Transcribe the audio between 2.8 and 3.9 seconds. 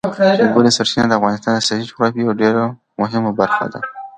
مهمه برخه ده.